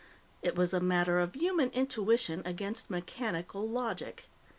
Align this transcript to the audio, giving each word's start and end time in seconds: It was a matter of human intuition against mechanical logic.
It 0.41 0.55
was 0.55 0.73
a 0.73 0.79
matter 0.79 1.19
of 1.19 1.35
human 1.35 1.69
intuition 1.73 2.41
against 2.43 2.89
mechanical 2.89 3.69
logic. 3.69 4.29